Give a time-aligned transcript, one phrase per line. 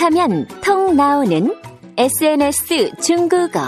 [0.00, 1.54] 톡하면 통 나오는
[1.98, 3.60] SNS 중국어.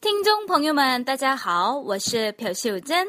[0.00, 3.06] 听众朋友们，大家好，我是朴秀珍。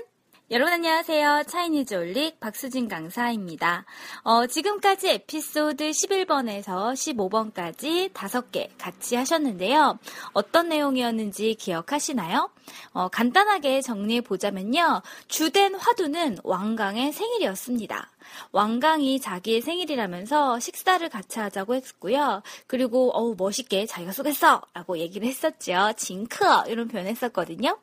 [0.51, 1.43] 여러분 안녕하세요.
[1.47, 3.84] 차이니즈 올릭 박수진 강사입니다.
[4.23, 9.98] 어, 지금까지 에피소드 11번에서 15번까지 5개 같이 하셨는데요.
[10.33, 12.48] 어떤 내용이었는지 기억하시나요?
[12.95, 15.02] 어, 간단하게 정리해 보자면요.
[15.27, 18.09] 주된 화두는 왕강의 생일이었습니다.
[18.52, 22.43] 왕강이 자기의 생일이라면서 식사를 같이 하자고 했고요.
[22.66, 25.93] 그리고 어우 멋있게 자기가 쏘겠어 라고 얘기를 했었죠.
[25.96, 27.79] 징크 이런 표현 했었거든요.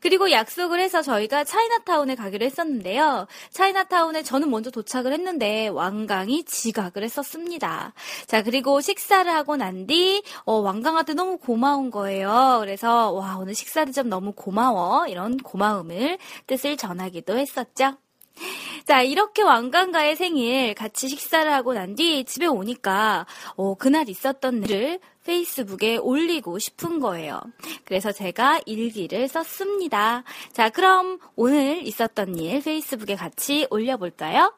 [0.00, 3.26] 그리고 약속을 해서 저희가 차이나타운에 가기로 했었는데요.
[3.50, 7.92] 차이나타운에 저는 먼저 도착을 했는데 왕강이 지각을 했었습니다.
[8.26, 12.58] 자 그리고 식사를 하고 난 뒤 어, 왕강한테 너무 고마운 거예요.
[12.60, 17.96] 그래서 와 오늘 식사 대접 너무 고마워 이런 고마움을 뜻을 전하기도 했었죠.
[18.84, 23.24] 자, 이렇게 왕관과의 생일 같이 식사를 하고 난 뒤 집에 오니까,
[23.56, 27.40] 어, 그날 있었던 일을 페이스북에 올리고 싶은 거예요.
[27.84, 30.24] 그래서 제가 일기를 썼습니다.
[30.52, 34.52] 자, 그럼 오늘 있었던 일 페이스북에 같이 올려볼까요?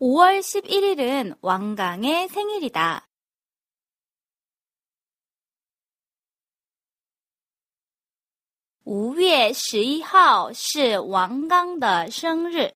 [0.00, 3.07] 5월 11일은 왕강의 생일이다.
[8.87, 12.73] 五月十一号是王刚的生日。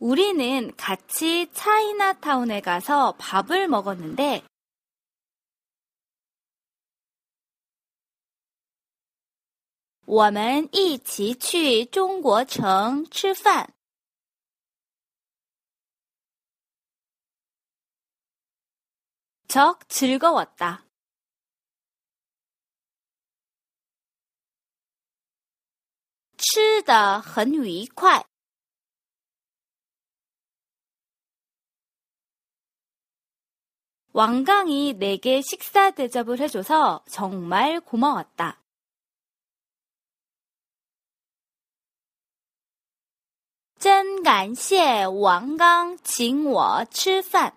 [0.00, 4.44] 우리는 같이 차이나타운에 가서 밥을 먹었는데
[10.06, 13.74] 我们一起去中国城吃饭。
[19.52, 20.84] 적 즐거웠다.
[26.36, 28.24] 치的很愉快.
[34.12, 38.60] 왕강이 내게 식사 대접을 해줘서 정말 고마웠다.
[43.78, 47.54] 真感谢王刚请我吃饭。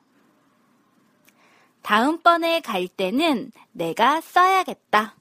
[1.85, 5.15] 다음번에 갈 때는 내가 써야겠다.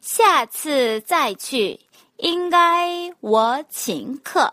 [0.00, 1.78] 下次再去
[2.16, 4.50] 应该我请客.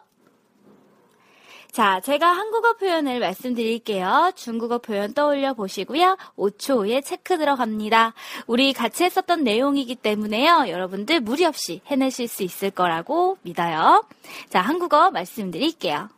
[1.72, 4.32] 자, 제가 한국어 표현을 말씀드릴게요.
[4.36, 6.18] 중국어 표현 떠올려 보시고요.
[6.36, 8.16] 5초 후에 체크 들어갑니다.
[8.48, 10.70] 우리 같이 했었던 내용이기 때문에요.
[10.70, 14.04] 여러분들 무리 없이 해내실 수 있을 거라고 믿어요.
[14.50, 16.10] 자, 한국어 말씀드릴게요.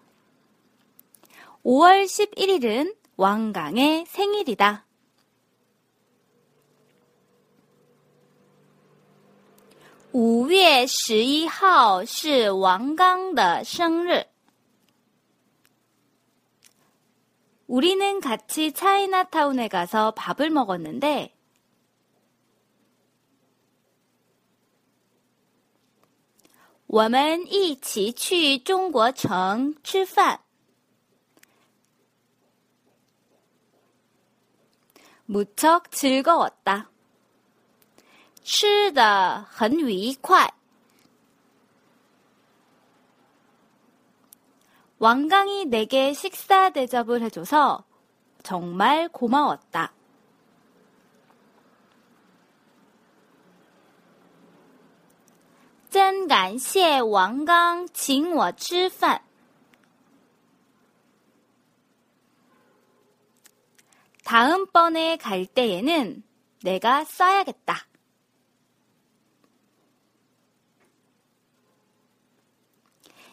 [1.66, 4.86] 5월 11일은 왕강의 생일이다.
[10.12, 14.26] 五月十一号是王刚的生日.
[17.68, 21.36] 우리는 같이 차이나타운에 가서 밥을 먹었는데
[26.88, 30.40] 我们一起去中国城吃饭。
[35.26, 36.90] 무척 즐거웠다.
[38.44, 40.50] 吃的很愉快.
[44.98, 47.84] 왕강이 내게 식사 대접을 해줘서
[48.44, 49.94] 정말 고마웠다.
[55.90, 59.22] 真感谢王刚请我吃饭。
[64.24, 66.24] 다음번에 갈 때에는
[66.64, 67.88] 내가 써야겠다.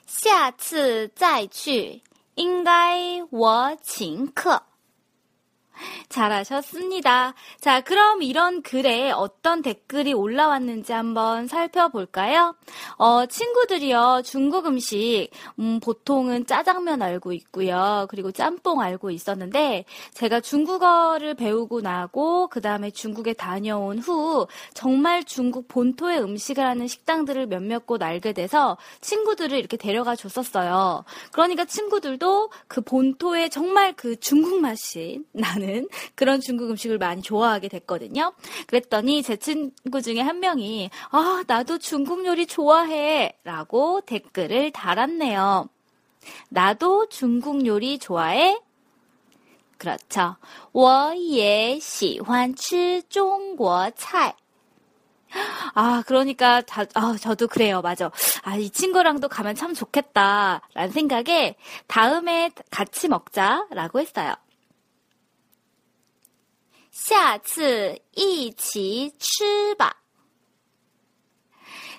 [0.06, 2.02] 샤츠再去
[2.36, 4.62] 应该我请客
[6.09, 7.33] 잘하셨습니다.
[7.59, 12.55] 자, 그럼 이런 글에 어떤 댓글이 올라왔는지 한번 살펴볼까요?
[12.97, 15.29] 어, 친구들이요, 중국 음식,
[15.59, 18.07] 음, 보통은 짜장면 알고 있고요.
[18.09, 25.67] 그리고 짬뽕 알고 있었는데, 제가 중국어를 배우고 나고, 그 다음에 중국에 다녀온 후, 정말 중국
[25.67, 31.03] 본토의 음식을 하는 식당들을 몇몇 곳 알게 돼서, 친구들을 이렇게 데려가 줬었어요.
[31.31, 35.70] 그러니까 친구들도 그 본토의 정말 그 중국 맛이 나는
[36.14, 38.32] 그런 중국 음식을 많이 좋아하게 됐거든요.
[38.66, 45.68] 그랬더니 제 친구 중에 한 명이 아, 나도 중국 요리 좋아해 라고 댓글을 달았네요.
[46.48, 48.58] 나도 중국 요리 좋아해?
[49.78, 50.36] 그렇죠.
[50.72, 54.34] 我也喜欢吃中国菜.
[55.74, 57.82] 아, 그러니까, 다, 아, 저도 그래요.
[57.82, 58.10] 맞아.
[58.42, 60.62] 아, 이 친구랑도 가면 참 좋겠다.
[60.74, 64.34] 라는 생각에 다음에 같이 먹자라고 했어요.
[66.90, 69.94] 下次一起吃吧.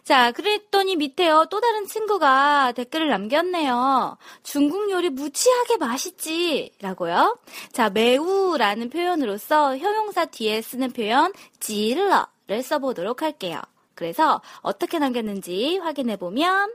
[0.08, 1.48] 자, 그랬더니 밑에요.
[1.50, 4.18] 또 다른 친구가 댓글을 남겼네요.
[4.42, 6.72] 중국 요리 무지하게 맛있지.
[6.80, 7.38] 라고요.
[7.74, 13.60] 자, 매우라는 표현으로서 형용사 뒤에 쓰는 표현, 질러를 써보도록 할게요.
[13.96, 16.70] 그래서 어떻게 남겼는지 확인해 보면,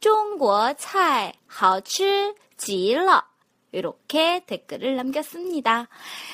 [0.00, 3.24] 中国菜好吃极了.
[3.71, 5.87] 이렇게 댓글을 남겼습니다.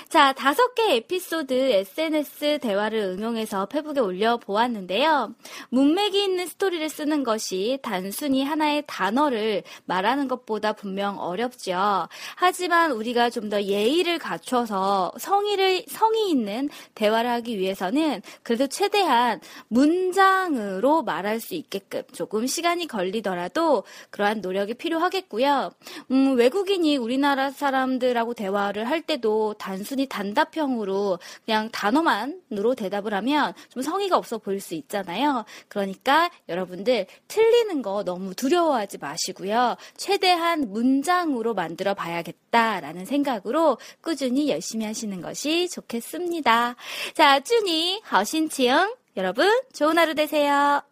[0.09, 5.33] 자, 다섯 개 에피소드 SNS 대화를 응용해서 페북에 올려보았는데요.
[5.69, 12.09] 문맥이 있는 스토리를 쓰는 것이 단순히 하나의 단어를 말하는 것보다 분명 어렵죠.
[12.35, 21.03] 하지만 우리가 좀 더 예의를 갖춰서 성의를, 성의 있는 대화를 하기 위해서는 그래도 최대한 문장으로
[21.03, 25.71] 말할 수 있게끔 조금 시간이 걸리더라도 그러한 노력이 필요하겠고요.
[26.11, 33.81] 음, 외국인이 우리나라 우리나라 사람들하고 대화를 할 때도 단순히 단답형으로 그냥 단어만으로 대답을 하면 좀
[33.81, 35.43] 성의가 없어 보일 수 있잖아요.
[35.67, 39.75] 그러니까 여러분들 틀리는 거 너무 두려워하지 마시고요.
[39.97, 46.75] 최대한 문장으로 만들어 봐야겠다라는 생각으로 꾸준히 열심히 하시는 것이 좋겠습니다.
[47.15, 50.85] 자, 준이, 허신치영 여러분 좋은 하루 되세요.